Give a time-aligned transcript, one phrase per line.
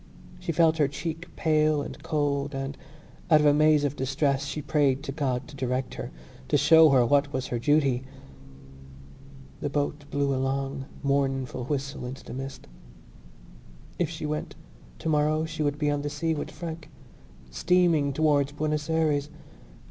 [0.39, 2.75] She felt her cheek pale and cold and,
[3.29, 6.09] out of a maze of distress, she prayed to God to direct her,
[6.47, 8.01] to show her what was her duty.
[9.59, 12.65] The boat blew a long mournful whistle into the mist.
[13.99, 14.55] If she went,
[14.97, 16.89] tomorrow she would be on the sea with Frank,
[17.51, 19.29] steaming towards Buenos Ayres.